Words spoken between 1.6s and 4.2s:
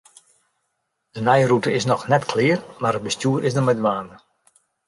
is noch net klear, mar it bestjoer is der mei dwaande.